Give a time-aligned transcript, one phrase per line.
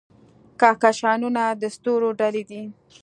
[0.59, 2.63] کهکشانونه د ستورو ډلې دي.